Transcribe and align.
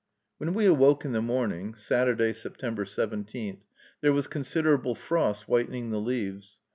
When 0.39 0.55
we 0.55 0.65
awoke 0.65 1.05
in 1.05 1.11
the 1.11 1.21
morning 1.21 1.75
(Saturday, 1.75 2.33
September 2.33 2.85
17), 2.85 3.61
there 4.01 4.11
was 4.11 4.25
considerable 4.25 4.95
frost 4.95 5.47
whitening 5.47 5.91
the 5.91 6.01
leaves. 6.01 6.57